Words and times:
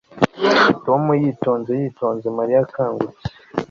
Tom 0.85 1.03
yitonze 1.21 1.71
yitonze 1.81 2.27
Mariya 2.37 2.59
akangutse 2.65 3.25